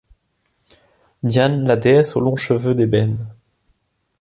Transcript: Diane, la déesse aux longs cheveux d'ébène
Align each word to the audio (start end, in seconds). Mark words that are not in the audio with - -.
Diane, 1.23 1.61
la 1.65 1.75
déesse 1.75 2.15
aux 2.15 2.21
longs 2.21 2.35
cheveux 2.35 2.73
d'ébène 2.73 3.27